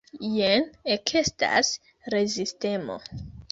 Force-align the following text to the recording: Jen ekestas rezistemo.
Jen 0.37 0.65
ekestas 0.95 1.71
rezistemo. 2.17 3.01